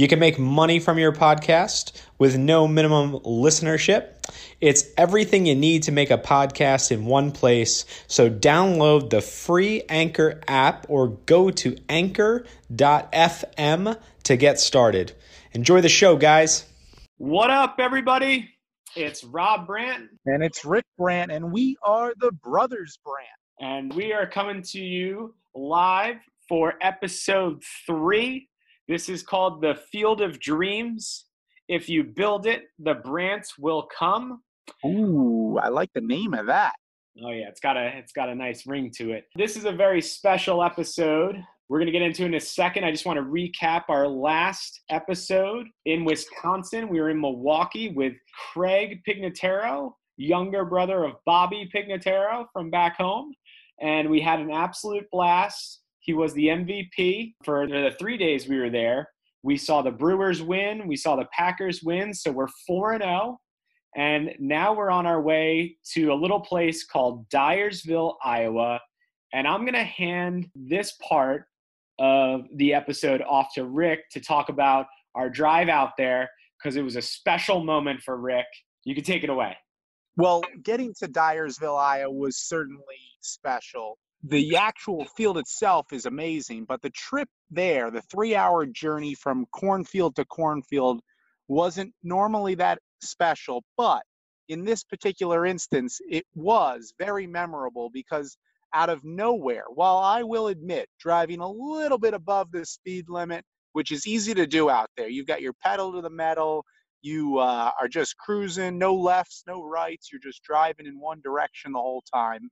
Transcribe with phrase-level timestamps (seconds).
[0.00, 4.14] You can make money from your podcast with no minimum listenership.
[4.58, 7.84] It's everything you need to make a podcast in one place.
[8.06, 12.48] So download the free Anchor app or go to anchor.fm
[14.22, 15.12] to get started.
[15.52, 16.64] Enjoy the show, guys.
[17.18, 18.48] What up, everybody?
[18.96, 20.08] It's Rob Brandt.
[20.24, 23.28] And it's Rick Brandt, and we are the Brothers Brandt.
[23.60, 26.16] And we are coming to you live
[26.48, 28.48] for episode three
[28.90, 31.26] this is called the Field of Dreams.
[31.68, 34.42] If you build it, the Brandts will come.
[34.84, 36.72] Ooh, I like the name of that.
[37.24, 39.26] Oh yeah, it's got a it's got a nice ring to it.
[39.36, 41.36] This is a very special episode.
[41.68, 42.82] We're going to get into in a second.
[42.82, 46.88] I just want to recap our last episode in Wisconsin.
[46.88, 48.14] We were in Milwaukee with
[48.52, 53.32] Craig Pignataro, younger brother of Bobby Pignataro from back home,
[53.80, 55.80] and we had an absolute blast.
[56.10, 59.08] He was the MVP for the three days we were there.
[59.44, 63.38] We saw the Brewers win, we saw the Packers win, so we're 4 0.
[63.94, 68.80] And now we're on our way to a little place called Dyersville, Iowa.
[69.32, 71.44] And I'm going to hand this part
[72.00, 76.28] of the episode off to Rick to talk about our drive out there
[76.58, 78.46] because it was a special moment for Rick.
[78.82, 79.56] You can take it away.
[80.16, 86.82] Well, getting to Dyersville, Iowa was certainly special the actual field itself is amazing, but
[86.82, 91.00] the trip there, the three hour journey from cornfield to cornfield,
[91.48, 93.64] wasn't normally that special.
[93.76, 94.02] But
[94.48, 98.36] in this particular instance, it was very memorable because
[98.74, 103.44] out of nowhere, while I will admit driving a little bit above the speed limit,
[103.72, 106.64] which is easy to do out there, you've got your pedal to the metal.
[107.02, 110.10] You uh, are just cruising, no lefts, no rights.
[110.12, 112.50] You're just driving in one direction the whole time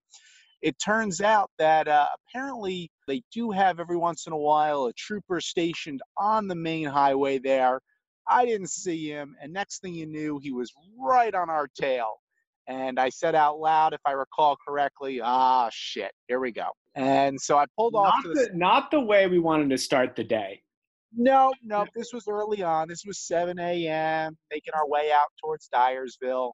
[0.62, 4.92] it turns out that uh, apparently they do have every once in a while a
[4.92, 7.80] trooper stationed on the main highway there.
[8.28, 12.16] I didn't see him, and next thing you knew, he was right on our tail.
[12.66, 16.68] And I said out loud, if I recall correctly, ah, shit, here we go.
[16.94, 18.22] And so I pulled not off.
[18.24, 20.60] The, the, not the way we wanted to start the day.
[21.16, 22.86] No, no, this was early on.
[22.86, 26.52] This was 7 a.m., making our way out towards Dyersville,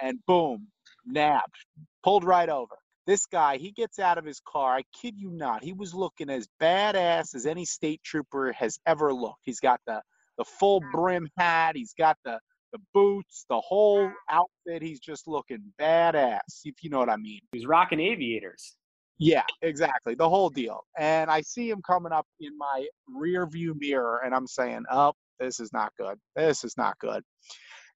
[0.00, 0.68] and boom,
[1.04, 1.56] nabbed,
[2.04, 2.76] pulled right over.
[3.06, 4.76] This guy, he gets out of his car.
[4.76, 5.62] I kid you not.
[5.62, 9.42] He was looking as badass as any state trooper has ever looked.
[9.42, 10.02] He's got the
[10.38, 10.90] the full mm-hmm.
[10.90, 11.76] brim hat.
[11.76, 12.38] He's got the
[12.72, 14.12] the the boots, the whole mm-hmm.
[14.30, 14.82] outfit.
[14.82, 17.40] He's just looking badass, if you know what I mean.
[17.52, 18.76] He's rocking aviators.
[19.18, 20.14] Yeah, exactly.
[20.14, 20.80] The whole deal.
[20.98, 25.12] And I see him coming up in my rear view mirror, and I'm saying, oh,
[25.40, 26.18] this is not good.
[26.34, 27.22] This is not good.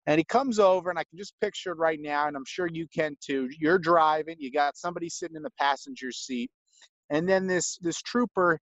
[0.09, 2.67] And he comes over, and I can just picture it right now, and I'm sure
[2.67, 3.49] you can too.
[3.59, 6.51] You're driving, you got somebody sitting in the passenger seat,
[7.11, 8.59] and then this this trooper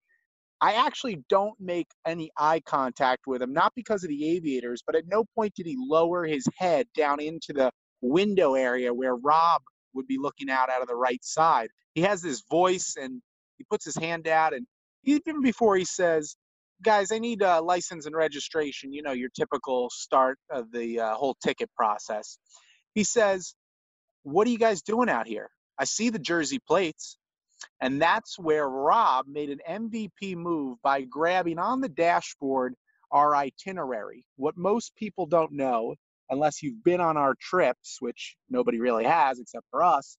[0.60, 4.96] I actually don't make any eye contact with him, not because of the aviators, but
[4.96, 7.70] at no point did he lower his head down into the
[8.02, 9.62] window area where Rob
[9.94, 11.70] would be looking out out of the right side.
[11.94, 13.22] He has this voice and
[13.58, 14.66] he puts his hand out, and
[15.04, 16.36] even before he says,
[16.82, 21.14] Guys, I need a license and registration, you know, your typical start of the uh,
[21.14, 22.38] whole ticket process.
[22.94, 23.54] He says,
[24.24, 25.50] What are you guys doing out here?
[25.78, 27.18] I see the Jersey plates.
[27.80, 32.74] And that's where Rob made an MVP move by grabbing on the dashboard
[33.12, 34.24] our itinerary.
[34.36, 35.94] What most people don't know,
[36.30, 40.18] unless you've been on our trips, which nobody really has except for us,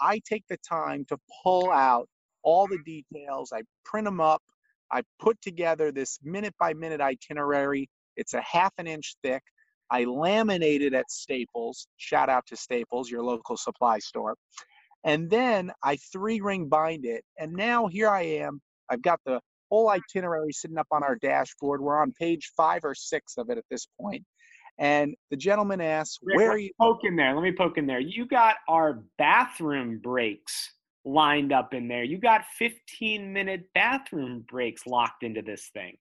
[0.00, 2.08] I take the time to pull out
[2.42, 3.52] all the details.
[3.52, 4.42] I print them up.
[4.92, 7.88] I put together this minute by minute itinerary.
[8.16, 9.42] It's a half an inch thick.
[9.90, 11.86] I laminate it at Staples.
[11.96, 14.34] Shout out to Staples, your local supply store.
[15.04, 17.24] And then I three ring bind it.
[17.38, 18.60] And now here I am.
[18.90, 19.40] I've got the
[19.70, 21.80] whole itinerary sitting up on our dashboard.
[21.80, 24.24] We're on page five or six of it at this point.
[24.78, 26.70] And the gentleman asks, Rick, Where are you?
[26.80, 27.34] Poke in there.
[27.34, 28.00] Let me poke in there.
[28.00, 30.72] You got our bathroom breaks
[31.08, 32.04] lined up in there.
[32.04, 35.96] You got 15 minute bathroom breaks locked into this thing.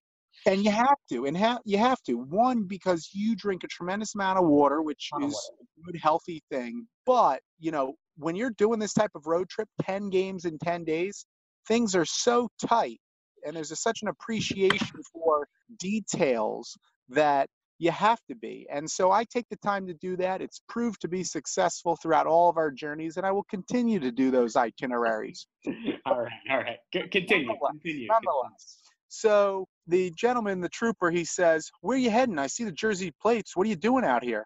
[0.46, 2.14] And you have to, and ha- you have to.
[2.14, 6.86] One, because you drink a tremendous amount of water, which is a good, healthy thing.
[7.06, 10.84] But, you know, when you're doing this type of road trip, 10 games in 10
[10.84, 11.26] days,
[11.68, 13.00] things are so tight
[13.46, 15.48] and there's a, such an appreciation for
[15.80, 16.78] details
[17.10, 18.68] that you have to be.
[18.72, 20.42] And so I take the time to do that.
[20.42, 24.12] It's proved to be successful throughout all of our journeys, and I will continue to
[24.12, 25.48] do those itineraries.
[26.06, 26.78] all right, all right.
[26.94, 27.48] C- continue.
[27.48, 28.08] Nonetheless, continue.
[28.08, 28.78] nonetheless.
[29.10, 32.40] So the gentleman, the trooper, he says, Where are you heading?
[32.40, 33.56] I see the Jersey plates.
[33.56, 34.46] What are you doing out here?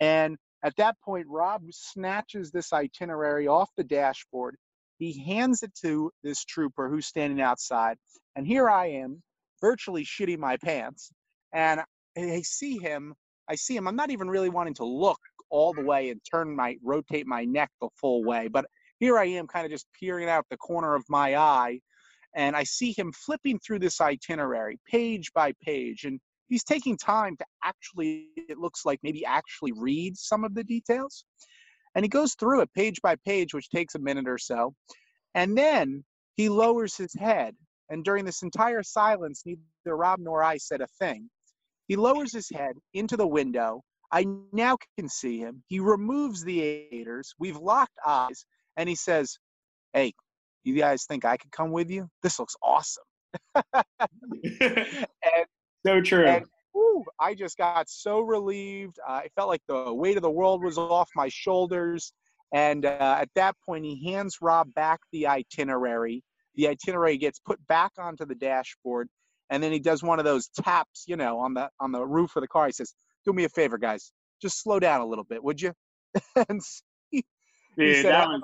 [0.00, 4.56] And at that point, Rob snatches this itinerary off the dashboard.
[4.98, 7.98] He hands it to this trooper who's standing outside.
[8.36, 9.22] And here I am,
[9.60, 11.12] virtually shitting my pants.
[11.52, 11.82] And
[12.16, 13.14] I see him.
[13.48, 13.86] I see him.
[13.86, 15.18] I'm not even really wanting to look
[15.50, 18.48] all the way and turn my, rotate my neck the full way.
[18.48, 18.66] But
[18.98, 21.80] here I am, kind of just peering out the corner of my eye.
[22.34, 26.04] And I see him flipping through this itinerary page by page.
[26.04, 30.64] And he's taking time to actually, it looks like maybe actually read some of the
[30.64, 31.24] details.
[31.94, 34.74] And he goes through it page by page, which takes a minute or so.
[35.34, 37.54] And then he lowers his head.
[37.90, 41.28] And during this entire silence, neither Rob nor I said a thing.
[41.88, 43.82] He lowers his head into the window.
[44.12, 45.62] I now can see him.
[45.68, 47.34] He removes the aiders.
[47.38, 48.44] We've locked eyes.
[48.76, 49.38] And he says,
[49.92, 50.12] Hey,
[50.64, 52.08] you guys think I could come with you?
[52.22, 53.04] This looks awesome.
[53.54, 55.46] and
[55.86, 56.26] so true.
[56.26, 58.98] And, whew, I just got so relieved.
[59.06, 62.12] Uh, I felt like the weight of the world was off my shoulders.
[62.52, 66.22] And uh, at that point, he hands Rob back the itinerary.
[66.54, 69.08] The itinerary gets put back onto the dashboard,
[69.50, 72.36] and then he does one of those taps, you know, on the on the roof
[72.36, 72.66] of the car.
[72.66, 72.94] He says,
[73.24, 74.12] "Do me a favor, guys.
[74.40, 75.72] Just slow down a little bit, would you?"
[76.48, 76.60] and
[77.10, 77.24] he,
[77.76, 78.42] he said, that was...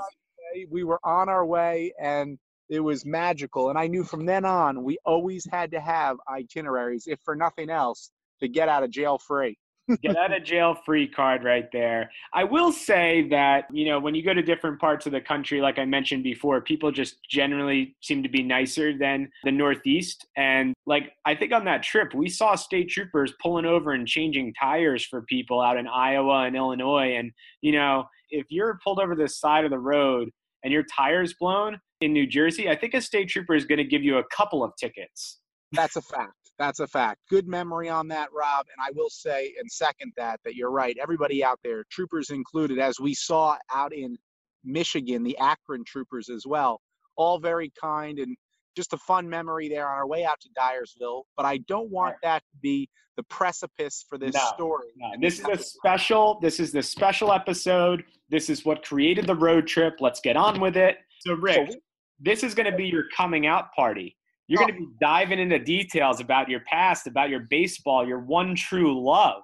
[0.71, 2.39] "We were on our way, and
[2.71, 3.69] it was magical.
[3.69, 7.69] And I knew from then on, we always had to have itineraries, if for nothing
[7.69, 8.11] else,
[8.41, 9.59] to get out of jail free.
[10.03, 12.11] Get out of jail free card right there.
[12.33, 15.61] I will say that, you know, when you go to different parts of the country,
[15.61, 20.27] like I mentioned before, people just generally seem to be nicer than the Northeast.
[20.37, 24.55] And like, I think on that trip, we saw state troopers pulling over and changing
[24.55, 27.17] tires for people out in Iowa and Illinois.
[27.17, 27.33] And,
[27.63, 30.31] you know, if you're pulled over the side of the road
[30.63, 33.85] and your tire's blown, in New Jersey, I think a state trooper is going to
[33.85, 35.39] give you a couple of tickets.
[35.73, 36.33] That's a fact.
[36.61, 37.21] That's a fact.
[37.31, 38.67] Good memory on that, Rob.
[38.77, 40.95] And I will say and second that, that you're right.
[41.03, 44.19] Everybody out there, troopers included, as we saw out in
[44.63, 46.83] Michigan, the Akron troopers as well,
[47.17, 48.37] all very kind and
[48.77, 51.23] just a fun memory there on our way out to Dyersville.
[51.35, 54.89] But I don't want that to be the precipice for this no, story.
[54.99, 55.13] No.
[55.19, 56.39] This is a special.
[56.43, 58.05] This is the special episode.
[58.29, 59.95] This is what created the road trip.
[60.01, 60.99] Let's get on with it.
[61.21, 61.79] So, Rick, so
[62.21, 64.19] this is going to be your coming out party.
[64.51, 64.67] You're oh.
[64.67, 69.01] going to be diving into details about your past, about your baseball, your one true
[69.01, 69.43] love.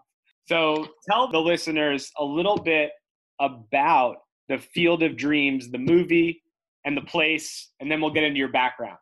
[0.49, 2.91] So tell the listeners a little bit
[3.41, 4.17] about
[4.49, 6.43] the Field of Dreams, the movie
[6.85, 8.99] and the place, and then we'll get into your background.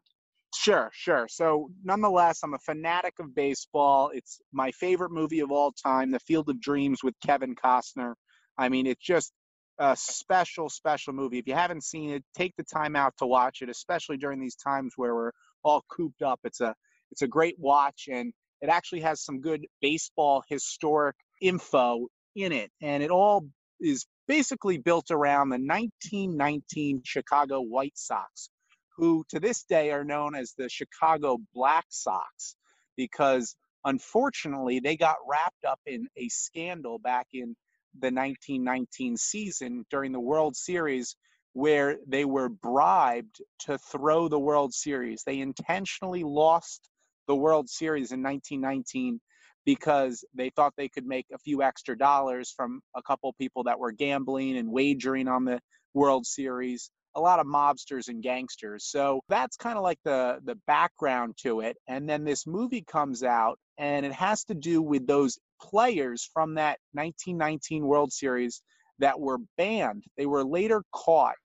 [0.54, 1.26] Sure, sure.
[1.28, 4.10] So, nonetheless, I'm a fanatic of baseball.
[4.14, 8.12] It's my favorite movie of all time, The Field of Dreams with Kevin Costner.
[8.58, 9.32] I mean, it's just
[9.78, 11.38] a special, special movie.
[11.38, 14.54] If you haven't seen it, take the time out to watch it, especially during these
[14.54, 15.32] times where we're
[15.64, 16.40] all cooped up.
[16.44, 16.74] It's a
[17.10, 22.70] it's a great watch and it actually has some good baseball historic info in it.
[22.82, 23.46] And it all
[23.80, 28.48] is basically built around the 1919 Chicago White Sox,
[28.96, 32.56] who to this day are known as the Chicago Black Sox
[32.96, 37.56] because unfortunately they got wrapped up in a scandal back in
[38.00, 41.16] the 1919 season during the World Series
[41.54, 45.22] where they were bribed to throw the World Series.
[45.24, 46.90] They intentionally lost
[47.26, 49.20] the World Series in 1919
[49.64, 53.78] because they thought they could make a few extra dollars from a couple people that
[53.78, 55.60] were gambling and wagering on the
[55.94, 56.90] World Series.
[57.14, 58.86] A lot of mobsters and gangsters.
[58.86, 61.76] So that's kind of like the the background to it.
[61.86, 66.54] And then this movie comes out and it has to do with those players from
[66.56, 68.60] that 1919 World Series
[68.98, 70.02] that were banned.
[70.16, 71.36] They were later caught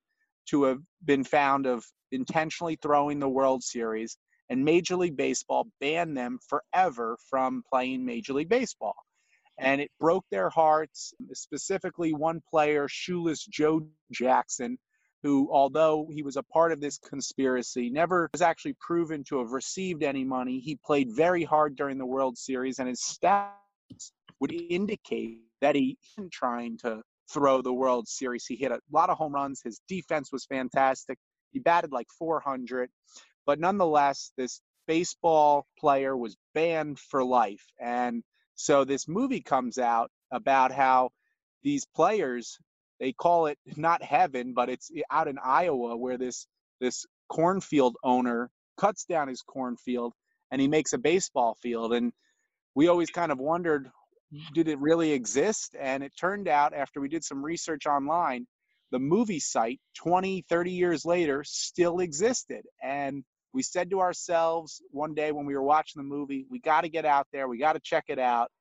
[0.49, 4.17] to have been found of intentionally throwing the World Series,
[4.49, 8.95] and Major League Baseball banned them forever from playing Major League Baseball.
[9.59, 14.77] And it broke their hearts, specifically one player, shoeless Joe Jackson,
[15.21, 19.51] who, although he was a part of this conspiracy, never was actually proven to have
[19.51, 20.59] received any money.
[20.59, 25.97] He played very hard during the World Series, and his stats would indicate that he
[26.17, 27.01] wasn't trying to
[27.33, 28.45] throw the World Series.
[28.45, 29.61] He hit a lot of home runs.
[29.63, 31.17] His defense was fantastic.
[31.51, 32.89] He batted like 400.
[33.45, 37.63] But nonetheless, this baseball player was banned for life.
[37.79, 38.23] And
[38.55, 41.11] so this movie comes out about how
[41.63, 42.57] these players,
[42.99, 46.47] they call it not heaven, but it's out in Iowa where this
[46.79, 50.13] this cornfield owner cuts down his cornfield
[50.51, 51.93] and he makes a baseball field.
[51.93, 52.11] And
[52.75, 53.89] we always kind of wondered
[54.53, 55.75] did it really exist?
[55.79, 58.45] And it turned out after we did some research online,
[58.91, 62.65] the movie site 20, 30 years later still existed.
[62.83, 66.81] And we said to ourselves one day when we were watching the movie, we got
[66.81, 68.51] to get out there, we got to check it out.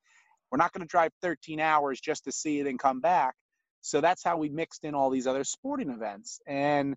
[0.51, 3.35] We're not going to drive 13 hours just to see it and come back.
[3.83, 6.41] So that's how we mixed in all these other sporting events.
[6.47, 6.97] And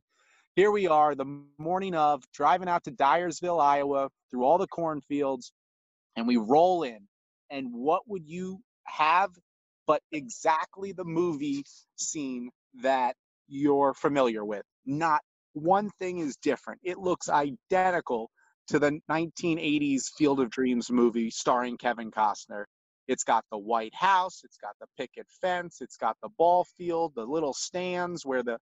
[0.55, 5.51] here we are, the morning of, driving out to Dyersville, Iowa, through all the cornfields,
[6.15, 7.07] and we roll in
[7.51, 9.31] and what would you have
[9.87, 11.63] but exactly the movie
[11.97, 12.49] scene
[12.81, 13.15] that
[13.47, 14.63] you're familiar with.
[14.85, 15.21] Not
[15.53, 16.79] one thing is different.
[16.83, 18.29] It looks identical
[18.69, 22.65] to the 1980s Field of Dreams movie starring Kevin Costner.
[23.09, 27.11] It's got the White House, it's got the picket fence, it's got the ball field,
[27.15, 28.57] the little stands where the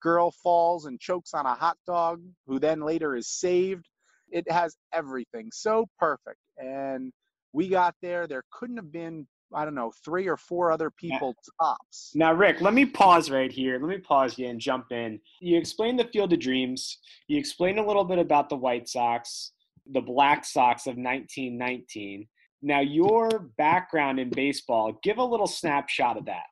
[0.00, 3.86] girl falls and chokes on a hot dog, who then later is saved.
[4.30, 6.38] It has everything so perfect.
[6.56, 7.12] And
[7.54, 8.26] we got there.
[8.26, 12.10] There couldn't have been, I don't know, three or four other people tops.
[12.14, 13.78] Now, Rick, let me pause right here.
[13.78, 15.20] Let me pause you and jump in.
[15.40, 16.98] You explained the Field of Dreams.
[17.28, 19.52] You explained a little bit about the White Sox,
[19.90, 22.26] the Black Sox of 1919.
[22.60, 26.44] Now, your background in baseball, give a little snapshot of that.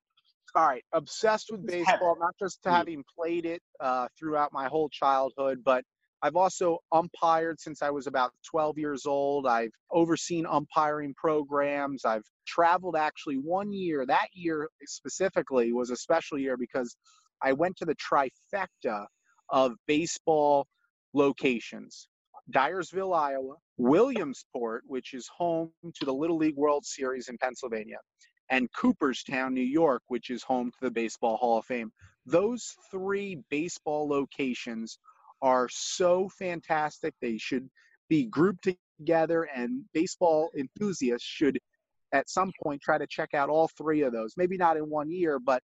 [0.54, 5.62] All right, obsessed with baseball, not just having played it uh, throughout my whole childhood,
[5.64, 5.82] but
[6.23, 9.47] I've also umpired since I was about 12 years old.
[9.47, 12.05] I've overseen umpiring programs.
[12.05, 14.07] I've traveled actually one year.
[14.07, 16.97] That year specifically was a special year because
[17.43, 19.07] I went to the trifecta
[19.50, 20.67] of baseball
[21.12, 22.09] locations
[22.52, 27.99] Dyersville, Iowa, Williamsport, which is home to the Little League World Series in Pennsylvania,
[28.50, 31.91] and Cooperstown, New York, which is home to the Baseball Hall of Fame.
[32.26, 34.99] Those three baseball locations
[35.42, 37.14] are so fantastic.
[37.20, 37.68] They should
[38.08, 38.68] be grouped
[38.99, 41.58] together, and baseball enthusiasts should
[42.12, 44.34] at some point try to check out all three of those.
[44.37, 45.62] Maybe not in one year, but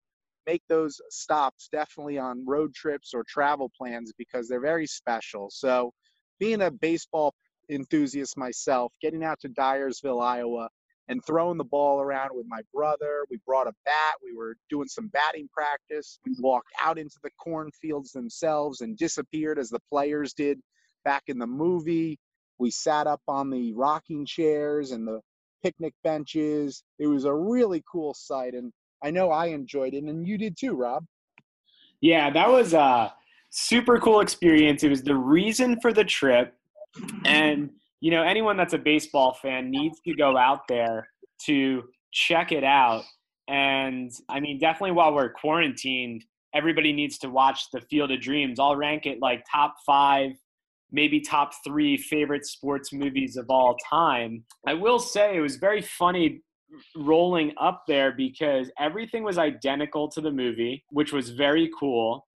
[0.46, 5.48] make those stops definitely on road trips or travel plans because they're very special.
[5.50, 5.92] So,
[6.38, 7.34] being a baseball
[7.70, 10.68] enthusiast myself, getting out to Dyersville, Iowa,
[11.08, 13.26] and throwing the ball around with my brother.
[13.30, 14.14] We brought a bat.
[14.22, 16.18] We were doing some batting practice.
[16.24, 20.60] We walked out into the cornfields themselves and disappeared as the players did
[21.04, 22.18] back in the movie.
[22.58, 25.20] We sat up on the rocking chairs and the
[25.62, 26.82] picnic benches.
[26.98, 30.56] It was a really cool sight, and I know I enjoyed it, and you did
[30.56, 31.04] too, Rob.
[32.00, 33.12] Yeah, that was a
[33.50, 34.84] super cool experience.
[34.84, 36.54] It was the reason for the trip,
[37.24, 37.70] and
[38.04, 41.08] you know, anyone that's a baseball fan needs to go out there
[41.46, 43.02] to check it out.
[43.48, 46.22] And I mean, definitely while we're quarantined,
[46.54, 48.60] everybody needs to watch the Field of Dreams.
[48.60, 50.32] I'll rank it like top five
[50.92, 54.44] maybe top three favorite sports movies of all time.
[54.66, 56.42] I will say it was very funny
[56.94, 62.26] rolling up there because everything was identical to the movie, which was very cool.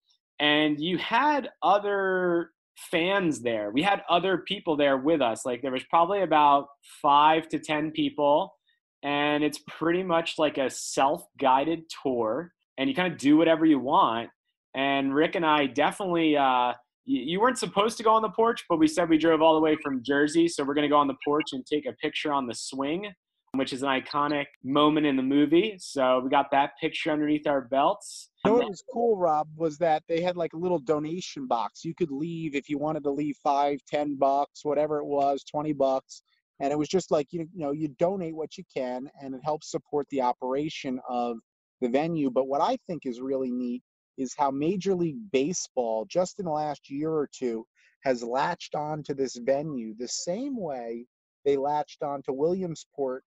[0.40, 2.52] And you had other
[2.90, 3.70] fans there.
[3.70, 5.44] We had other people there with us.
[5.44, 6.68] Like there was probably about
[7.02, 8.54] five to 10 people.
[9.02, 12.52] And it's pretty much like a self guided tour.
[12.78, 14.30] And you kind of do whatever you want.
[14.74, 16.72] And Rick and I definitely, uh,
[17.04, 19.60] you weren't supposed to go on the porch, but we said we drove all the
[19.60, 20.46] way from Jersey.
[20.46, 23.10] So we're going to go on the porch and take a picture on the swing,
[23.54, 25.76] which is an iconic moment in the movie.
[25.78, 28.30] So we got that picture underneath our belts.
[28.44, 31.84] You know what was cool, Rob, was that they had like a little donation box.
[31.84, 35.72] You could leave if you wanted to leave five, ten bucks, whatever it was, twenty
[35.72, 36.22] bucks.
[36.60, 39.40] And it was just like you, you know, you donate what you can and it
[39.44, 41.38] helps support the operation of
[41.80, 42.30] the venue.
[42.30, 43.82] But what I think is really neat
[44.16, 47.64] is how Major League Baseball, just in the last year or two,
[48.02, 51.06] has latched on to this venue the same way
[51.44, 53.24] they latched on to Williamsport,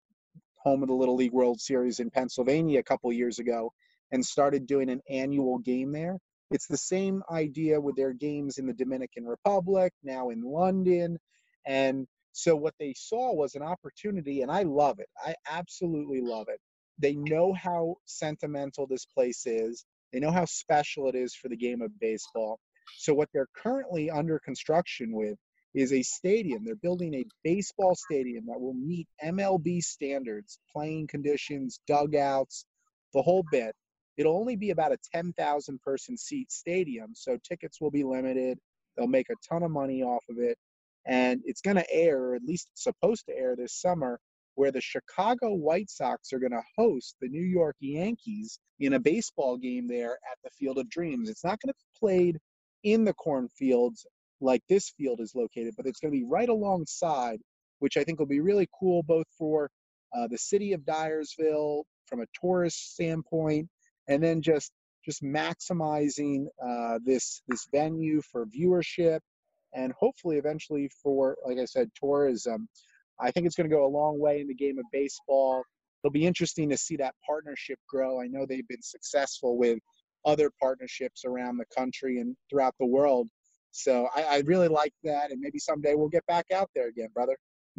[0.63, 3.72] home of the Little League World Series in Pennsylvania a couple years ago,
[4.12, 6.18] and started doing an annual game there.
[6.51, 11.18] It's the same idea with their games in the Dominican Republic, now in London.
[11.65, 15.08] And so what they saw was an opportunity, and I love it.
[15.18, 16.60] I absolutely love it.
[17.00, 19.86] They know how sentimental this place is.
[20.12, 22.60] They know how special it is for the game of baseball.
[22.98, 25.38] So, what they're currently under construction with
[25.74, 26.63] is a stadium.
[26.66, 32.66] They're building a baseball stadium that will meet MLB standards, playing conditions, dugouts,
[33.13, 33.74] the whole bit.
[34.18, 38.60] It'll only be about a 10,000 person seat stadium, so tickets will be limited.
[38.96, 40.58] They'll make a ton of money off of it.
[41.08, 44.20] And it's going to air, or at least supposed to air this summer,
[44.56, 49.00] where the Chicago White Sox are going to host the New York Yankees in a
[49.00, 51.30] baseball game there at the Field of Dreams.
[51.30, 52.38] It's not going to be played
[52.84, 54.06] in the cornfields
[54.42, 57.40] like this field is located, but it's going to be right alongside,
[57.80, 59.70] which I think will be really cool both for
[60.16, 63.70] uh, the city of Dyersville from a tourist standpoint,
[64.08, 64.72] and then just
[65.06, 69.20] just maximizing uh, this this venue for viewership
[69.74, 72.68] and hopefully eventually for like I said tourism.
[73.20, 75.64] I think it's going to go a long way in the game of baseball.
[76.04, 78.20] It'll be interesting to see that partnership grow.
[78.20, 79.77] I know they've been successful with
[80.25, 83.27] other partnerships around the country and throughout the world.
[83.72, 87.10] So I, I really like that, and maybe someday we'll get back out there again,
[87.14, 87.38] brother.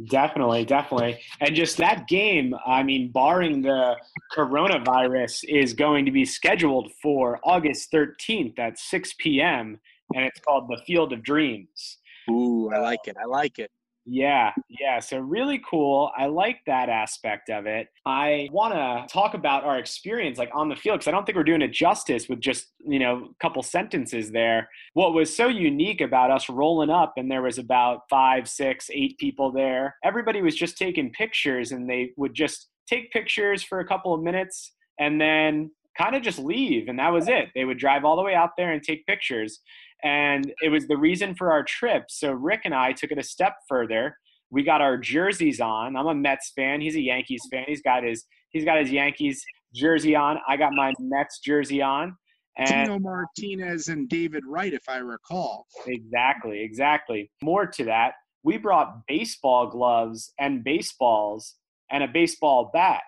[0.08, 1.20] Definitely, definitely.
[1.40, 3.96] And just that game, I mean, barring the
[4.34, 9.78] coronavirus, is going to be scheduled for August 13th at 6 p.m.,
[10.14, 11.98] and it's called the Field of Dreams.
[12.30, 13.16] Ooh, I like it.
[13.20, 13.70] I like it.
[14.04, 14.98] Yeah, yeah.
[14.98, 16.10] So really cool.
[16.16, 17.86] I like that aspect of it.
[18.04, 21.36] I want to talk about our experience like on the field because I don't think
[21.36, 24.68] we're doing it justice with just, you know, a couple sentences there.
[24.94, 29.18] What was so unique about us rolling up and there was about five, six, eight
[29.18, 29.94] people there.
[30.04, 34.20] Everybody was just taking pictures and they would just take pictures for a couple of
[34.20, 37.50] minutes and then kind of just leave and that was it.
[37.54, 39.60] They would drive all the way out there and take pictures
[40.02, 42.04] and it was the reason for our trip.
[42.08, 44.16] So Rick and I took it a step further.
[44.50, 45.96] We got our jerseys on.
[45.96, 46.80] I'm a Mets fan.
[46.80, 47.64] He's a Yankees fan.
[47.66, 49.42] He's got his he's got his Yankees
[49.74, 50.38] jersey on.
[50.48, 52.16] I got my Mets jersey on.
[52.58, 55.66] And Tino Martinez and David Wright, if I recall.
[55.86, 57.30] Exactly, exactly.
[57.42, 58.12] More to that,
[58.42, 61.54] we brought baseball gloves and baseballs
[61.90, 63.02] and a baseball bat.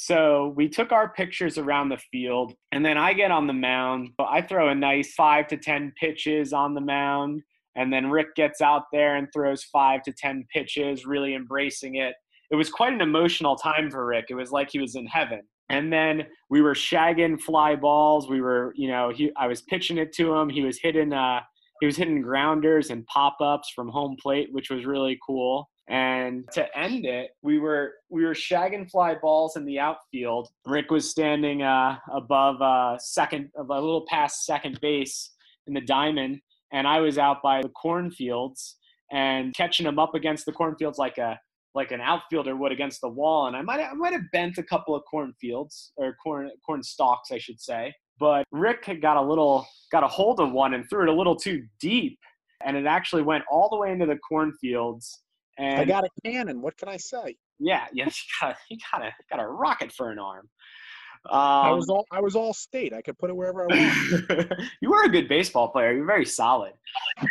[0.00, 4.10] So we took our pictures around the field, and then I get on the mound.
[4.20, 7.42] I throw a nice five to 10 pitches on the mound,
[7.74, 12.14] and then Rick gets out there and throws five to 10 pitches, really embracing it.
[12.52, 14.26] It was quite an emotional time for Rick.
[14.30, 15.40] It was like he was in heaven.
[15.68, 18.30] And then we were shagging fly balls.
[18.30, 20.48] We were, you know, he, I was pitching it to him.
[20.48, 21.40] He was hitting, uh,
[21.80, 25.68] he was hitting grounders and pop ups from home plate, which was really cool.
[25.88, 30.48] And to end it, we were we were shagging fly balls in the outfield.
[30.66, 35.30] Rick was standing uh, above uh, second, a little past second base
[35.66, 36.40] in the diamond,
[36.72, 38.76] and I was out by the cornfields
[39.10, 41.40] and catching him up against the cornfields like a
[41.74, 43.46] like an outfielder would against the wall.
[43.46, 47.32] And I might I might have bent a couple of cornfields or corn corn stalks,
[47.32, 47.94] I should say.
[48.20, 51.36] But Rick got a little got a hold of one and threw it a little
[51.36, 52.18] too deep,
[52.62, 55.22] and it actually went all the way into the cornfields
[55.58, 56.60] and I got a cannon.
[56.62, 57.36] What can I say?
[57.58, 60.48] Yeah, yes, you got, you got a got a rocket for an arm.
[61.30, 62.92] Um, I was all I was all state.
[62.92, 63.74] I could put it wherever I
[64.28, 64.52] want.
[64.80, 65.92] you were a good baseball player.
[65.92, 66.72] You're very solid.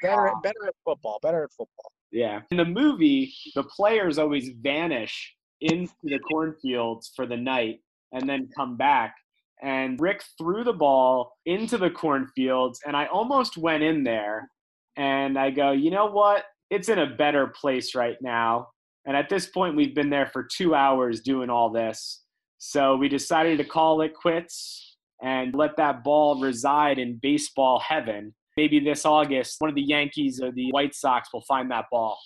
[0.01, 1.19] Better, um, better at football.
[1.21, 1.91] Better at football.
[2.11, 2.41] Yeah.
[2.51, 7.79] In the movie, the players always vanish into the cornfields for the night
[8.11, 9.15] and then come back.
[9.61, 14.49] And Rick threw the ball into the cornfields, and I almost went in there.
[14.97, 16.43] And I go, you know what?
[16.69, 18.69] It's in a better place right now.
[19.05, 22.23] And at this point, we've been there for two hours doing all this.
[22.57, 28.33] So we decided to call it quits and let that ball reside in baseball heaven.
[28.57, 32.19] Maybe this August, one of the Yankees or the White Sox will find that ball.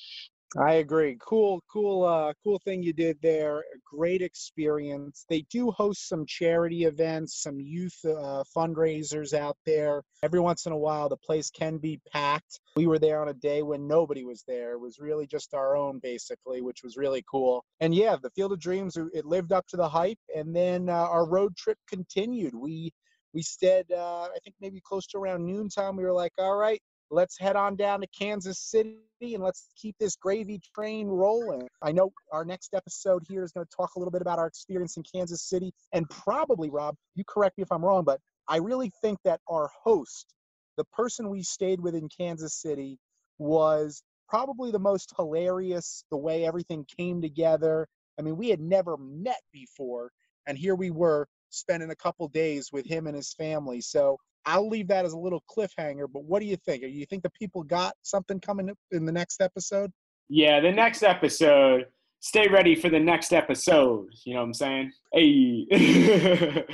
[0.58, 1.18] I agree.
[1.22, 3.64] Cool, cool, uh, cool thing you did there.
[3.86, 5.26] Great experience.
[5.30, 10.04] They do host some charity events, some youth uh, fundraisers out there.
[10.24, 12.60] Every once in a while, the place can be packed.
[12.76, 14.74] We were there on a day when nobody was there.
[14.74, 17.64] It was really just our own, basically, which was really cool.
[17.80, 20.20] And yeah, the Field of Dreams, it lived up to the hype.
[20.36, 22.54] And then uh, our road trip continued.
[22.54, 22.92] We
[23.34, 26.82] we said, uh, I think maybe close to around noontime, we were like, all right,
[27.12, 31.67] let's head on down to Kansas City and let's keep this gravy train rolling.
[31.82, 34.47] I know our next episode here is going to talk a little bit about our
[34.47, 35.74] experience in Kansas City.
[35.91, 39.69] And probably, Rob, you correct me if I'm wrong, but I really think that our
[39.84, 40.34] host,
[40.78, 42.97] the person we stayed with in Kansas City,
[43.38, 47.88] was probably the most hilarious the way everything came together.
[48.17, 50.12] I mean, we had never met before,
[50.47, 53.82] and here we were spending a couple days with him and his family.
[53.82, 56.06] So I'll leave that as a little cliffhanger.
[56.12, 56.84] But what do you think?
[56.84, 59.91] You think the people got something coming in the next episode?
[60.30, 61.86] Yeah, the next episode.
[62.21, 64.08] Stay ready for the next episode.
[64.25, 64.91] You know what I'm saying?
[65.12, 65.65] Hey,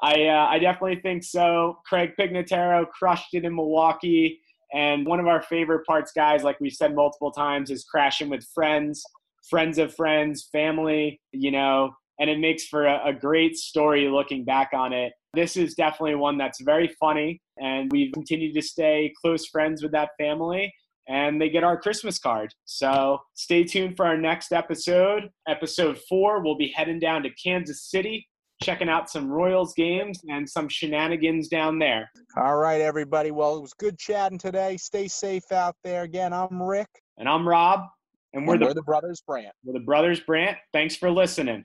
[0.00, 1.78] I uh, I definitely think so.
[1.86, 4.40] Craig Pignataro crushed it in Milwaukee,
[4.74, 8.44] and one of our favorite parts, guys, like we said multiple times, is crashing with
[8.52, 9.02] friends,
[9.48, 11.20] friends of friends, family.
[11.32, 15.12] You know, and it makes for a, a great story looking back on it.
[15.34, 19.92] This is definitely one that's very funny, and we've continued to stay close friends with
[19.92, 20.72] that family
[21.08, 22.54] and they get our Christmas card.
[22.66, 25.30] So stay tuned for our next episode.
[25.48, 28.28] Episode four, we'll be heading down to Kansas City,
[28.62, 32.10] checking out some Royals games and some shenanigans down there.
[32.36, 33.30] All right, everybody.
[33.30, 34.76] Well, it was good chatting today.
[34.76, 36.02] Stay safe out there.
[36.02, 36.88] Again, I'm Rick.
[37.16, 37.80] And I'm Rob.
[38.34, 39.52] And we're, and the, we're the Brothers Brandt.
[39.64, 40.58] We're the Brothers Brandt.
[40.74, 41.64] Thanks for listening.